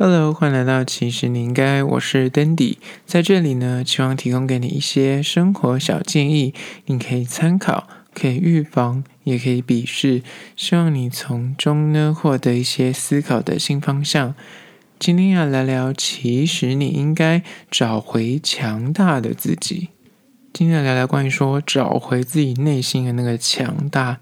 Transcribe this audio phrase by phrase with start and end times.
[0.00, 6.54] Hello，欢迎来到其实你应该，我是 Dandy，在这里呢，希望提供给你一些生活小建议，
[6.86, 10.22] 你可以参考，可以预防，也可以鄙视，
[10.54, 14.36] 希望你从中呢获得一些思考的新方向。
[15.00, 19.88] 今天要来聊，其实你应该找回强大的自己。
[20.52, 24.18] 今天要聊聊关于说找回自己内心的那个强大。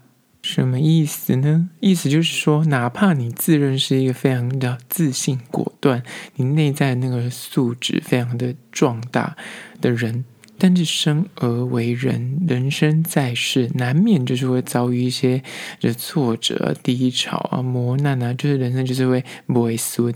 [0.47, 1.69] 什么意思呢？
[1.81, 6.01] 意思就是说，哪怕你自认是一个非常的自信、果断，
[6.35, 9.35] 你内在那个素质非常的壮大
[9.81, 10.23] 的人，
[10.57, 15.43] 但是生而为人，人生在世，难免就是会遭遇一些
[15.81, 20.15] 的挫折、低潮啊、磨难啊，就是人生就是会不会顺。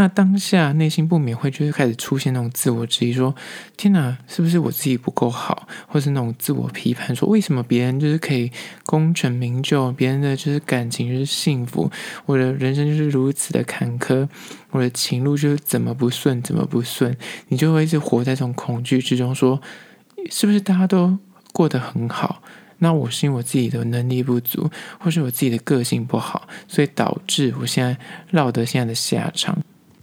[0.00, 3.36] 那当下内心不免会就是开始出现那种自我质疑，说
[3.76, 8.50] ：“天哪，是不是我自己不够好？”或是那种自我批判，说：“为什么别人就是可以
[8.84, 11.90] 功成名就，别人的就是感情就是幸福，
[12.24, 14.26] 我的人生就是如此的坎坷，
[14.70, 17.14] 我的情路就是怎么不顺，怎么不顺？”
[17.48, 19.60] 你就会一直活在这种恐惧之中，说
[20.32, 21.18] ：“是不是大家都
[21.52, 22.42] 过得很好？
[22.78, 27.98] 那我是因为我自己的能力不足，或是我自己的个性不好，所以导致我现在
[28.30, 29.62] 落得现在的下场。”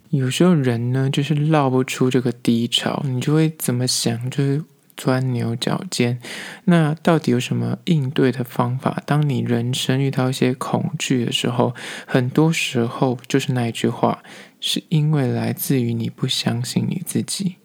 [0.10, 4.64] 有时候人呢，就是绕不出这个低潮，你就会怎么想，就是
[4.96, 6.20] 钻牛角尖。
[6.66, 9.04] 那到底有什么应对的方法？
[9.06, 14.24] 当你人生遇到一些恐惧的时候，很多时候就是那一句话，
[14.60, 17.58] 是因为来自于你不相信你自己，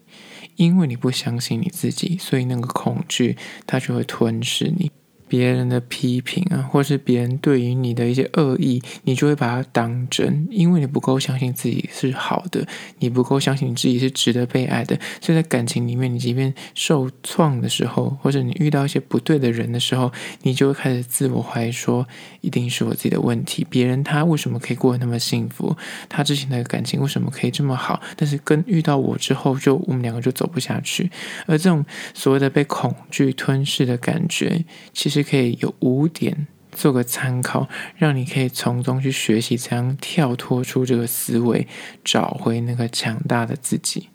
[0.57, 4.91] 因为你不相信你自己，所以那个恐惧它就会吞噬你。
[5.33, 12.67] 别人的批评啊，或是别人对于你的一些恶意，你就会把它当真，因为你不够相信自己是好的，
[12.99, 20.11] 你不够相信你自己是值得被爱的，所以在感情里面，你即便受创的时候，或者你遇到一些不对的人的时候，
[20.43, 22.07] 你就会开始自我怀疑，说
[22.41, 25.75] 一定是我自己的问题，别人他为什么可以过得那么幸福，
[26.07, 31.09] 他之前的感情为什么可以这么好，但是跟遇到我之后，就我们两个就走不下去，
[31.47, 35.22] 而这种所谓的被恐惧吞噬的感觉，其实。
[35.23, 41.67] 可以有五点做个参考，让你可以从中去学习，怎样跳脱出这个思维，
[42.03, 44.09] 找回那个强大的自己。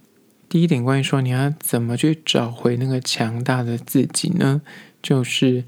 [0.48, 4.62] 第一点，关于说你要怎么去找回那个强大的自己呢？
[5.02, 5.64] 就是，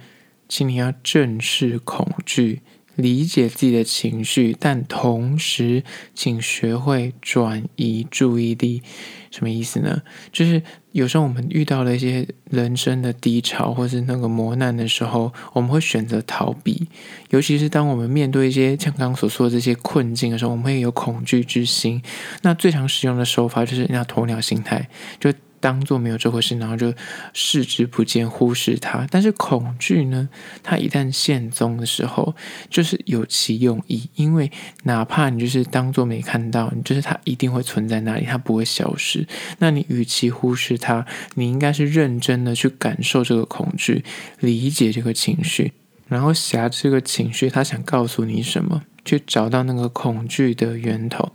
[0.48, 2.62] 请你要正视恐惧。
[3.00, 5.82] 理解自己的情绪，但同时，
[6.14, 8.82] 请学会转移注意力。
[9.30, 10.02] 什么意思呢？
[10.32, 16.88] 就是有时候我们遇到了一些人生的低潮，或是那个磨难的时候，我们会选择逃避。
[17.30, 22.02] 尤其是当我们面对一些像刚刚所说的这些困境的时候，我们会有恐惧之心。
[22.42, 25.32] 那最常使用的手法就是那鸵鸟心态，就。
[25.60, 26.92] 当做没有这回事，然后就
[27.32, 29.06] 视之不见，忽视它。
[29.10, 30.28] 但是恐惧呢，
[30.62, 32.34] 它一旦现踪的时候，
[32.68, 34.08] 就是有其用意。
[34.16, 34.50] 因为
[34.84, 39.26] 哪怕你就是当做没看到，你就是它一定会存在那里，它不会消失。
[39.58, 44.04] 那你与其忽视它，你应该是认真的去感受这个恐惧，
[44.40, 45.72] 理解这个情绪，
[46.08, 51.32] 然后挟这个情绪，它想告诉你什么，去找到那个恐惧的源头。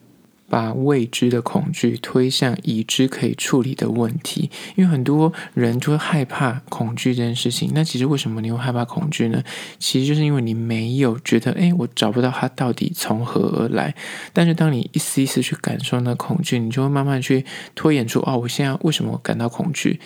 [0.56, 7.74] 把未知的恐惧推向已知可以处理的问题，因为很多人就会害怕恐惧这件事情。
[7.76, 9.44] 那其实为什么你会害怕恐惧呢？
[9.80, 13.94] 其实就是因为你没有觉得，诶，我找不到它到底从何而来。
[14.32, 17.44] 但是当你一丝一丝去感受那恐惧，你就会慢慢去
[17.76, 20.00] 推演出，哦，我现在为什么感到恐惧？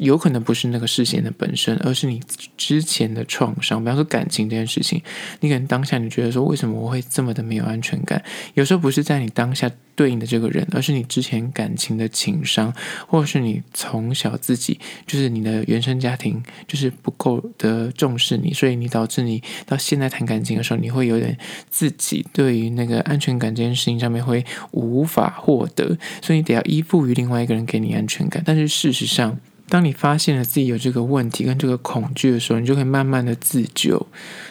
[0.00, 2.20] 有可能不是那个事件的本身，而是你
[2.58, 3.82] 之前的创伤。
[3.82, 5.00] 比方说感情这件事情，
[5.40, 8.22] 你可能当下你觉得说，为什么我会这么的没有安全感？
[8.52, 9.70] 有时候不是在你当下。
[9.96, 12.72] 对应的这个人，而是你之前感情的情商，
[13.08, 21.36] 或者是你从小自己就是你的原生家庭就是不够的重视你，所以你导致你到现在谈感情的时候，你会有点
[21.70, 28.42] 自己对于那个安全感这件事情上面会无法获得，所以你得要依附于另外一个人给你安全感。
[28.44, 34.06] 但是事实上，当你发现了自己有这个问题跟这个恐惧的时候，你就可以慢慢的自救。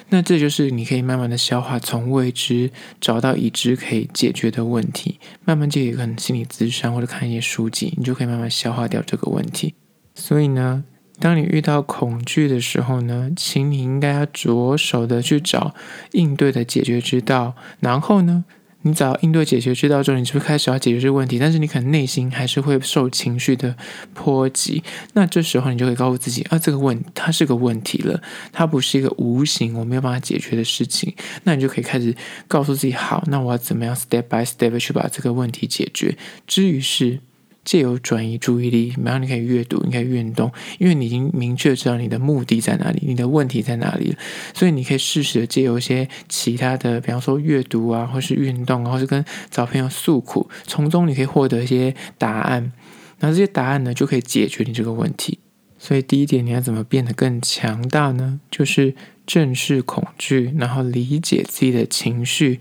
[0.10, 2.72] 那这就是你可以慢慢的消化，从未知
[3.02, 5.20] 找到已知可以解决的问题。
[5.44, 9.74] 慢慢就有可能心理咨商或者看一些书籍，你就可以慢慢消化掉这个问题。
[10.14, 10.84] 所以呢，
[11.20, 15.74] 当你遇到恐惧的时候呢，请你应该要着手的去找
[16.12, 18.46] 应对的解决之道，然后呢，
[18.85, 23.76] 你只要应对解决之道之后，你就会开始要解决这个问题，但是你可能内心还是会受情绪的
[24.14, 24.84] 波及。
[25.14, 28.22] 那这时候你就会告诉自己啊，这个问它是个问题了，
[28.52, 31.16] 它不是一个无形我没有办法解决的事情。
[31.46, 32.16] 那你就可以开始
[32.47, 36.16] 告诉自己，好，那我要怎么样 step by step 去把这个问题解决？
[36.46, 37.20] 至于是
[37.66, 44.17] 借由转移注意力，然后你可以阅读，你可以运动，因为你已经明确知道你的目的在哪里，你的问题在哪里了，
[44.53, 52.72] 所以你可以适时的借由一些其他的，比方说阅读啊，或是运动，或是跟找朋友诉苦，从中你可以获得一些答案，
[53.20, 55.40] 那这些答案呢，就可以解决你这个问题。
[55.78, 58.40] 所以第一点，你要怎么变得更强大呢？
[58.50, 58.96] 就是
[59.26, 62.59] 正视恐惧，然后理解自己的情绪，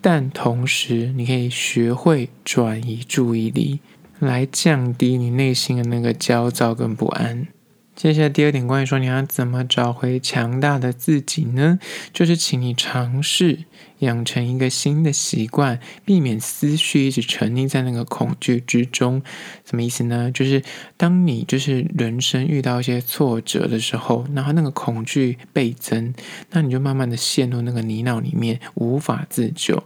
[0.00, 3.80] 但同时你可以学会转移注意力。
[4.20, 7.48] 来降低你内心的那个焦躁跟不安。
[8.00, 11.78] 接下来第二点，关于说你要怎么找回强大的自己呢？
[12.14, 13.64] 就是请你尝试
[13.98, 19.22] 养成一个新的习惯，避免思绪一直沉溺在那个恐惧之中。
[19.66, 20.32] 什么意思呢？
[20.32, 20.62] 就是
[20.96, 26.14] 当你就是人生遇到一些挫折的时候，然后那个恐惧倍增，
[26.52, 29.84] 那你就慢慢的陷入那个泥淖里面，无法自救。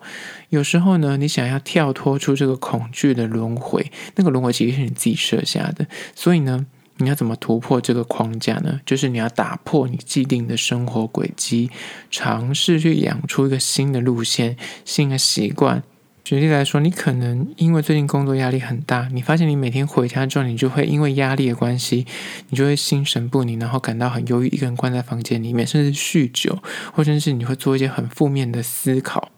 [0.51, 6.65] 有时候呢，你想要跳脱出这个恐惧的轮回，那个轮回其实是你自己设下的，所以呢。
[6.99, 8.81] 你要怎么突破这个框架呢？
[8.87, 11.71] 就是你要打破你既定的生活轨迹，
[12.11, 15.83] 尝试去养出一个新的路线、新的习惯。
[16.23, 22.07] 举例来说，你可能因为最近工作压力很大，你发现你每天回家之后，你就会因为压力的关系，
[22.49, 26.63] 你就会心神不宁，然后感到很忧郁，一个人关在房间里面，甚至酗酒，
[26.95, 29.31] 或者是你会做一些很负面的思考。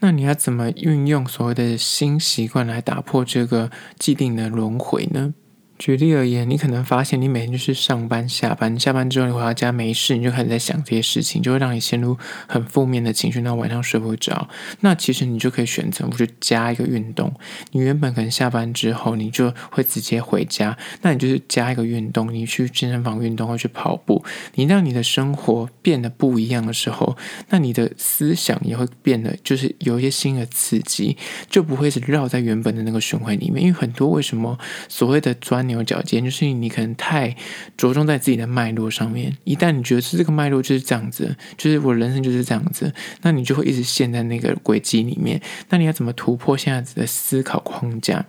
[0.00, 5.34] 那你要怎么运用所谓的新习惯来打破这个既定的轮回呢？
[5.82, 14.48] 举例而言，你可能发现你每天就是上班、下班，下班之后你回到家没事，你就开始在想这些事情，就会让你陷入很负面的情绪，那晚上睡不着。
[14.78, 17.34] 那其实你就可以选择，我就加一个运动。
[17.72, 24.24] 你原本可能下班之后你就会直接回家，那你就是加一个运动，你去健身房运动或去跑步，
[24.54, 27.16] 你让你的生活变得不一样的时候，
[27.48, 31.16] 那你的思想也会变得就是有一些新的刺激，
[31.50, 33.64] 就不会是绕在原本的那个循环里面。
[33.64, 34.56] 因为很多为什么
[34.88, 37.34] 所谓的钻牛角尖，就是你可能太
[37.76, 39.36] 着重在自己的脉络上面。
[39.44, 42.92] 一旦你觉得是这个脉络就是这样子，就是我人生就是这样子，
[43.22, 45.40] 那你就会一直陷在那个轨迹里面。
[45.70, 48.24] 那你要怎么突破现在的思考框架？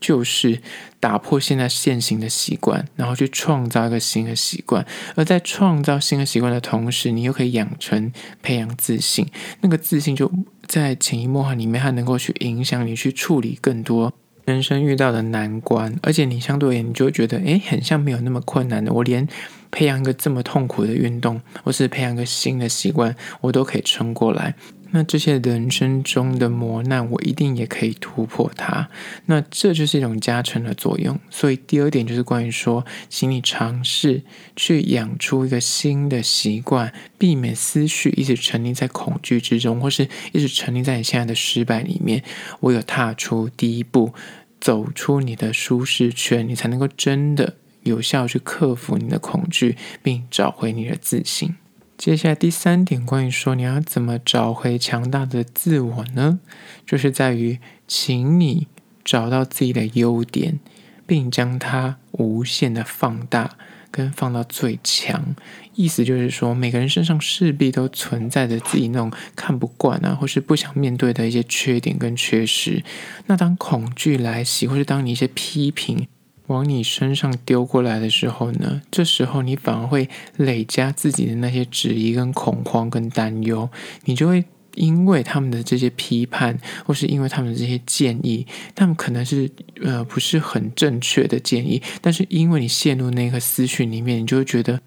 [0.00, 0.60] 就是
[0.98, 4.84] 打破现在现行的习惯，然后去创造一个新的习惯。
[5.14, 8.10] 而在创造新的习惯的同时，你又可以养成
[8.42, 9.24] 培养自信。
[9.60, 10.28] 那个自信就
[10.66, 14.12] 在潜移默化里面，它能够去影响你去处理更多。
[14.44, 18.92] 人生遇到的难关，而且你相对而言，你就会觉得，哎，很像没有那么困难的。
[18.92, 19.26] 我连
[19.70, 24.54] 培养一个这么痛苦的运动，或是培养一个新的习惯，我都可以撑过来。
[24.94, 28.88] 那这些人生中的磨难，我一定也可以突破它。
[29.26, 31.18] 那这就是一种加成的作用。
[31.30, 34.22] 所以第二点就是关于说，请你尝试
[34.54, 42.22] 去养出一个新的习惯，避免思绪一直沉溺在恐惧之中，或是一直沉溺在你现在的失败里面。
[42.60, 44.12] 唯有踏出第一步，
[44.60, 51.56] 走出你的舒适圈，你才能够真的有效去克服你的恐惧，并找回你的自信。
[52.02, 56.40] 接下来第三点，关于说你要怎么找回强大的自我呢？
[56.84, 58.66] 就是在于，请你
[59.04, 60.58] 找到自己的优点，
[61.06, 63.56] 并将它无限的放大，
[63.92, 65.36] 跟放到最强。
[65.76, 72.82] 意思就是说，每个人身上势必都存在着自己那种看不惯啊，或是不想面对的一些缺点跟缺失。
[73.26, 76.08] 那当恐惧来袭，或是当你一些批评，
[76.48, 83.68] 往你身上丢过来的时候呢，这时候你反而会累加自己的那些质疑、跟恐慌、跟担忧，
[84.04, 84.44] 你就会
[84.74, 89.50] 因为他们的这些批判，或是因为他们的这些建议，他们可能是
[89.82, 94.80] 呃不是很正确的建议，但是因为你陷入那个思绪里面，你就会觉得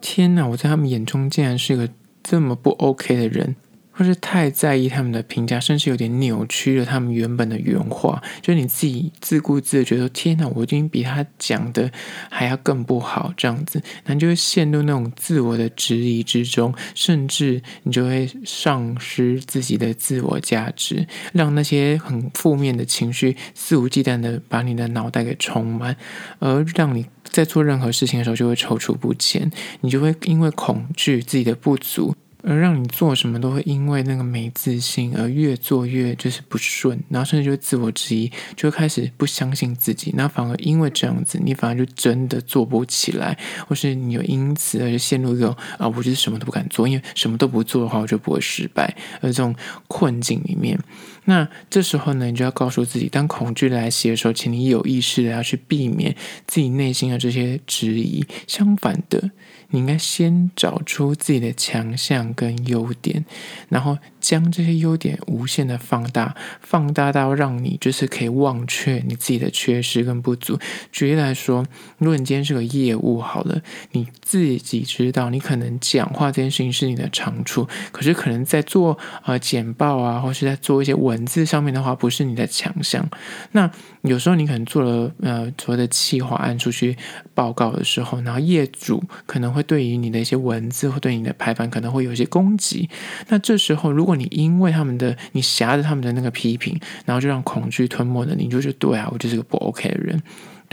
[0.00, 1.88] 天哪，我在他们眼中竟然是一个
[2.22, 3.56] 这么不 OK 的人。
[3.94, 8.20] 或是太在意他们的评价，甚至有点扭曲了他们原本的原话。
[8.42, 11.90] 就是你自己自顾自的觉得，天哪，我已经比他讲的
[12.28, 25.96] 还要更不好，这样子，那你就会陷入那种自我的质疑之中，甚至你就会丧失自己的自我价值，让那些很负面的情绪肆无忌惮的把你的脑袋给充满，
[26.40, 29.50] 而让你在做任何事情的时候就会踌躇不前，
[29.82, 32.14] 你就会因为恐惧自己的不足。
[32.46, 45.48] 而让你做什么都会因为那个没自信而越做越就是不顺，然后甚至就自我质疑，就会开始不相信自己，那反而因为这样子，你反而就真的做不起来，或是你又因此而陷入一个
[45.78, 49.54] 啊，我就是什么都不敢做，因为什么都不做的话，我就不会失败，而这种
[49.88, 50.78] 困境里面，
[51.26, 56.14] 那这时候呢，你就要告诉自己，当恐惧来袭的时候，请你有意识的要去避免
[56.46, 59.30] 自己内心的这些质疑，相反的。
[59.70, 63.24] 你应该先找出自己的强项跟优点，
[63.68, 70.56] 然后将这些优点无限的放大，放大到让你就是可以忘却你自己的缺失跟不足。
[70.92, 71.66] 举例来说，
[71.98, 73.60] 如果你今天是个业务好了，
[73.92, 83.08] 你自己知道你可能讲话这件事情是你的长处，可是可能在做、呃、简报啊，或是在做一些文文字上面的话，不是你的强项。
[83.52, 83.70] 那
[84.02, 86.96] 有时候你可能做了呃所谓的企划案出去
[87.34, 92.90] 报告的时候，然后业主可能会对于你的一些文字或对你的排版可能会有一些攻击。
[93.28, 100.20] 那这时候，如果你因为他们的你夹着他们的那个批评，然后就让恐惧吞没了你，就觉得对啊，我就是个不 OK 的人。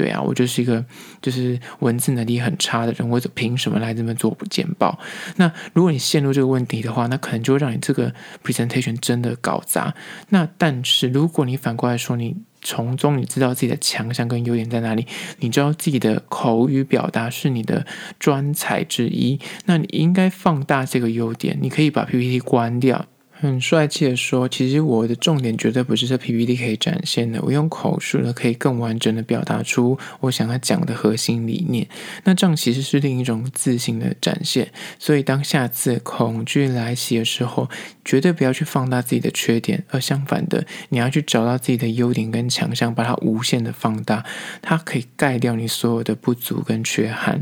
[0.01, 0.83] 对啊，我就是一个
[1.21, 4.97] 就是文字能力很差的人，我凭什么来这么做简报？
[5.35, 8.11] 那如果你陷入这个问题的话，那可能就会让你这个
[8.43, 9.93] presentation 真的搞砸。
[10.29, 15.05] 那但是如果你反过来说，你从中你知道自己的强项跟优点在哪里，
[15.37, 17.85] 你知道自己的口语表达是你的
[18.17, 23.05] 专才之一，那你应该放大这个优点，你可以把 PPT 关掉。
[23.41, 31.87] 很帅气的说，其实我的重点绝对不是这 PPT 可以展现的，我用口述呢可以更完整的表达出我想要讲的核心理念。
[32.23, 34.71] 那这样其实是另一种自信的展现。
[34.99, 37.67] 所以当下次恐惧来袭的时候，
[38.05, 44.23] 绝对不要去放大自己的缺点，而相反的，你要去找到自己的优点跟强项，把它无限的放大，
[44.61, 47.41] 它可以盖掉你所有的不足跟缺憾。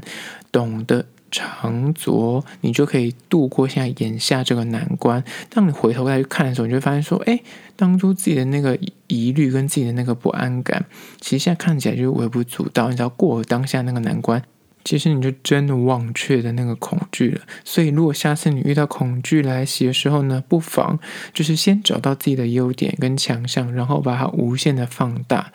[0.49, 1.07] 懂得。
[1.31, 5.23] 长拙，你就可以度过现在眼下这个难关。
[5.49, 7.39] 当你回头再去看的时候，你就会发现说，哎，
[7.75, 10.85] 当初自己的那个疑虑跟自己的那个不安感，
[11.19, 12.89] 其实现在看起来就微不足道。
[12.89, 14.41] 你知道，过了当下那个难关，
[14.83, 17.41] 其实你就真的忘却的那个恐惧了。
[17.63, 20.99] 所以，如果下次你遇到恐惧来袭的时候呢，不妨
[21.33, 25.51] 就是先找到自己的优点跟强项，然后把它无限的放大。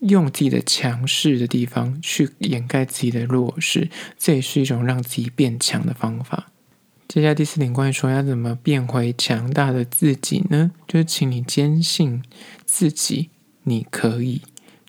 [0.00, 3.88] 用自己的强势的地方去掩盖自己的弱势，
[4.18, 6.48] 这也是一种让自己变强的方法。
[7.08, 10.72] 接下来第四点，关于说要怎么变回强大的自己呢？
[10.88, 12.22] 就是请你坚信
[12.64, 13.30] 自己，
[13.62, 14.42] 你可以。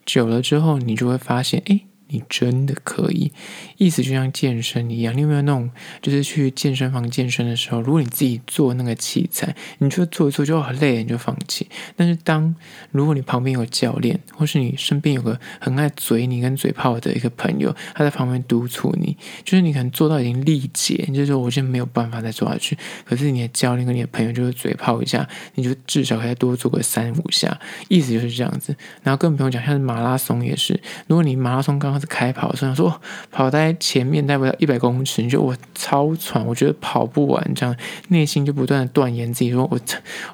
[0.06, 1.82] 久了之后，你就会发现，哎。
[2.10, 3.32] 你真的可以，
[3.78, 5.16] 意思就像健身一样。
[5.16, 5.70] 你有没有那种，
[6.02, 11.68] 就是去健身房健身的时候，如果你自己做那个器材，你就做一做就很累，你就放弃。
[11.96, 12.56] 但是当
[12.92, 22.78] 如果你旁边有教练，或是你身边有个很爱嘴你跟嘴炮的一个朋友，他在旁边督促你，就是你可能做到已经力竭，你就说我现在没有办法再做下去。
[23.06, 27.60] 可是你的教练跟你的朋友就是嘴炮一下，你就至少可以多做个三五下，
[27.90, 28.76] 意思就是这样子。
[29.04, 32.02] 然后更不用讲，像是马拉松也是，如果你马拉松刚刚。
[32.02, 33.02] 是开跑，虽然说
[33.32, 37.76] 跑在前面大概一百公尺，你就我超喘，我觉得跑不完，这样
[38.10, 39.80] 内心就不断的断言自己说我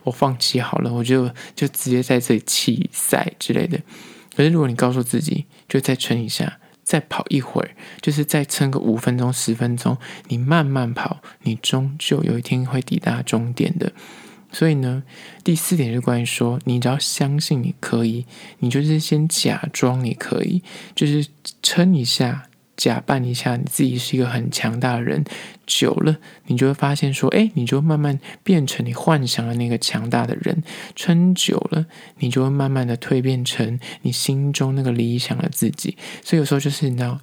[0.04, 3.80] 我放弃好了，我就就直接在这里弃赛之类的。
[4.36, 13.94] 可是如果你告诉自己，就再撑一下，再跑一会儿，就是再撑个五分钟、十分钟，你慢慢跑，你终究有一天会抵达终点的。
[14.54, 15.04] 所以呢，
[15.44, 18.26] 第四点是关于说，你只要相信你可以，
[18.60, 20.62] 你就是先假装你可以，
[20.96, 21.28] 就是
[21.62, 22.44] 撑一下，
[22.78, 25.26] 假扮一下你自己是一个很强大的人。
[25.66, 26.18] 久了，
[26.48, 30.64] 你就会发现说，哎，你就慢慢变成你幻想的那个强大的人。
[30.96, 31.88] 撑久了，
[32.20, 35.98] 你就会慢慢的蜕变成你心中那个理想的自己。
[36.24, 37.20] 所以有时候就是你知道。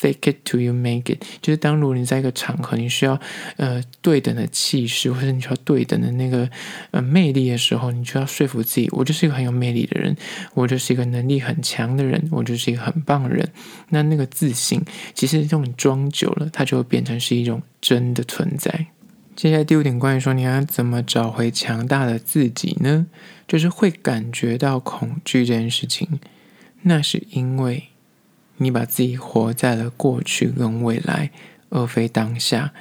[0.00, 3.18] Fake it to you make it，就是当如果你在一个场合，你需要
[3.56, 6.48] 呃对等的气势，或者你需要对等的那个
[6.92, 10.16] 呃魅力的时候，你就要说服自己，我就是一个很有魅力的人，
[10.54, 13.50] 我就是一个能力很强的人，我就是一个很棒的人。
[13.88, 14.80] 那那个自信，
[15.14, 18.86] 其实这种装久了，它就会变成是一种真的存在。
[19.34, 23.08] 接下来第五点，关于说你要怎么找回强大的自己呢？
[23.48, 26.20] 就是会感觉到恐惧这件事情，
[26.82, 27.88] 那是因为。
[28.58, 31.30] 你把自己活在了过去跟未来，
[31.70, 32.72] 而非当下。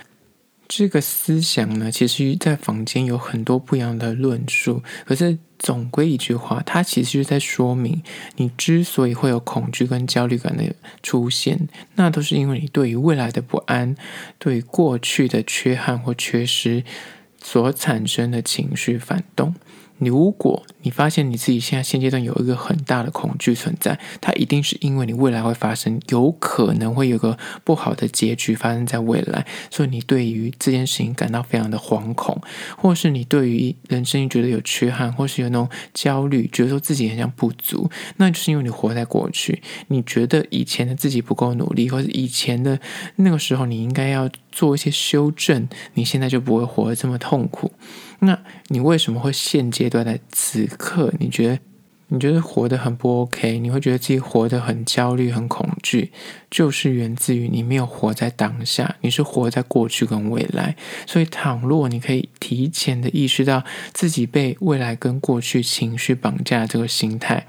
[0.68, 4.84] 这个思想呢，其实，在坊间有很多不一样的论述。
[5.06, 8.04] 可是，总归一句话，它其实是在说明，
[8.36, 13.96] 你之所以会有恐惧跟焦虑感的出现，那都是因为你对于未来的不安，
[14.38, 16.84] 对于过去的缺憾或缺失
[17.42, 19.56] 所产生的情绪反动。
[20.00, 32.40] 如果你发现你自己现在现阶段有一个很大的恐惧存在，它一定是因为你未来会发生，有可能会有个不好的结局发生在未来，所以你对于这件事情感到非常的惶恐，
[32.78, 42.80] 或是你对于人生觉得有缺憾，或是有那种焦虑，觉得说自己很像不足，那就是因为你活在过去，你觉得以前的自己不够努力，或是以前的
[43.18, 47.72] 那个时候你应该要做一些修正，你现在就不会活得这么痛苦。
[48.20, 51.60] 那你为什么会现阶段的此刻，你觉得
[52.08, 56.12] 你觉得活得很不 OK，你会觉得自己活得很焦虑、很恐惧，
[56.50, 60.76] 就是源自于你没有活在当下，你是活在过去跟未来。
[61.06, 67.46] 所以，倘若你可以提前的意识到自己被未来跟过去情绪绑架这个心态，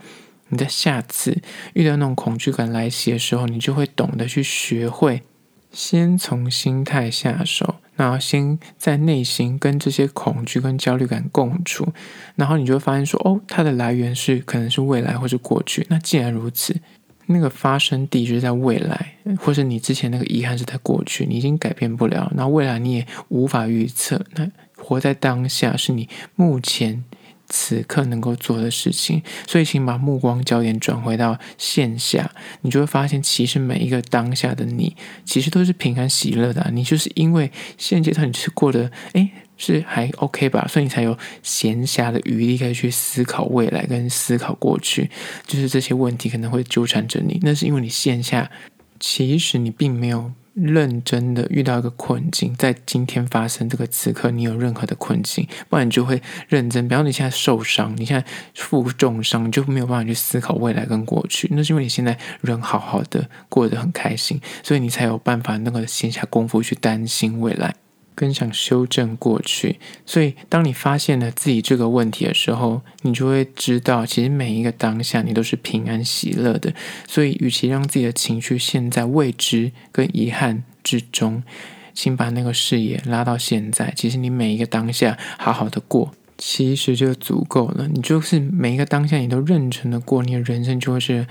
[0.49, 1.41] 你在下次
[1.75, 5.23] 遇到那种恐惧感来袭的时候，你就会懂得去学会
[5.71, 7.77] 先从心态下手。
[7.99, 11.87] 然后先在内心跟这些恐惧跟焦虑感共处，
[12.37, 15.85] 然后你就会发现说，哦，它的来源是可能是未来或是过去。
[15.90, 16.75] 那既然如此，
[17.26, 22.33] 那个发生地就是在未来，或是你之前那个遗憾是在过去，你已经改变不了。
[22.37, 24.25] 那未来你也无法预测。
[24.37, 27.05] 那活在当下是你目前。
[27.49, 36.71] 此刻能够做的事情，所以请把目光焦点转回到线下，你就会发现，其实每一个当下的你，其实都是平安喜乐的。
[36.73, 45.11] 你就是因为现阶段你是过得，诶，是还 OK 吧，所以你才有闲暇的余力可以去思考未来跟思考过去，
[45.47, 47.38] 就是这些问题可能会纠缠着你。
[47.43, 48.50] 那是因为你线下，
[49.00, 50.33] 其实你并没有。
[50.61, 56.88] 认真的遇到一个困境，在今天发生这个此刻，你有任何的困境，不然你就会认真。
[56.88, 61.49] 比方你现在受伤，你现在负重伤，你就没有办法去思考未来跟过去。
[61.53, 67.75] 那是因为你现在人好好的，过得很开心，所以你才有办法那个闲暇功夫去担心未来。
[68.19, 76.75] 更想修正过去，所以当你发现了自己这个问题的时候，你就会知道，其实每一个当下你都是平安喜乐的。
[77.07, 81.45] 所以，与其让自己的情绪陷在未知跟遗憾之中，
[81.95, 83.93] 请把那个视野拉到现在。
[83.95, 87.87] 其实，你每一个当下好好的过，其实就足够了。
[87.87, 91.25] 你就是每一个当下你都认真的过，你的人生就会是。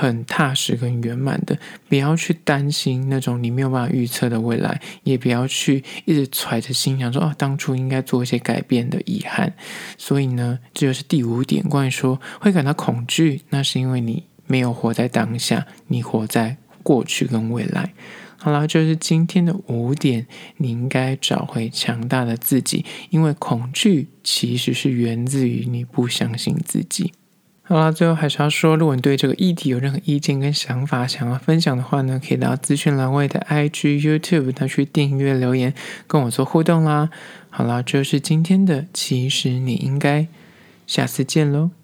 [0.00, 9.52] 很踏实跟圆满的，不要去担心那种你没有办法预测的未来，也不要去一直揣着心想说哦，当初应该做一些改变的遗憾。
[9.96, 17.92] 所以呢，这就是第五点，关于说会感到恐惧，那是因为你没有活在当下，你活在过去跟未来。
[18.40, 20.28] 好啦，就是今天的五点，
[20.58, 27.12] 你应该找回强大的自己，因为恐惧其实是源自于你不相信自己。
[27.68, 35.74] 好啦，最后还是要说，如果你对这个议题有任何意见跟想法，想要分享的话呢，可以到资讯栏位的 IG、YouTube，那去订阅留言
[36.06, 37.10] 跟我做互动啦。
[37.50, 40.26] 好啦，这就是今天的，其实你应该
[40.86, 41.77] 下次见喽。